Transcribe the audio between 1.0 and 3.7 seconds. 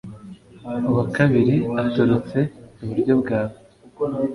kabiri uturutse iburyo bwawe